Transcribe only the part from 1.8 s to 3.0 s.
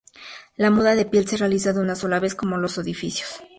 sola vez como los